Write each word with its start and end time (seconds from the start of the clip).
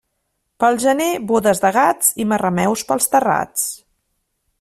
Pel 0.61 0.77
gener, 0.83 1.09
bodes 1.31 1.61
de 1.65 1.71
gats 1.75 2.09
i 2.23 2.27
marrameus 2.31 2.85
pels 2.93 3.07
terrats. 3.17 3.67